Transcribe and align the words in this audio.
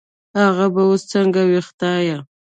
هغه 0.41 0.65
به 0.73 0.81
وس 0.89 1.01
سنګه 1.11 1.43
وي 1.49 1.59
خدايه 1.67 2.17